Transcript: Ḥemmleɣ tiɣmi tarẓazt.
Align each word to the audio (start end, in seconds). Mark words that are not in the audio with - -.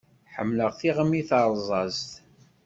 Ḥemmleɣ 0.35 0.69
tiɣmi 0.79 1.21
tarẓazt. 1.29 2.11